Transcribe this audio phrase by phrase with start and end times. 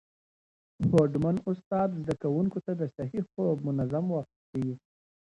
[0.89, 4.73] هوډمن استاد زده کوونکو ته د صحي خوب منظم وخت ښيي.